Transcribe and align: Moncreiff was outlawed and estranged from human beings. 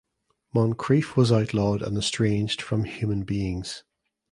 Moncreiff 0.55 1.15
was 1.15 1.31
outlawed 1.31 1.83
and 1.83 1.95
estranged 1.95 2.59
from 2.59 2.85
human 2.85 3.21
beings. 3.21 3.83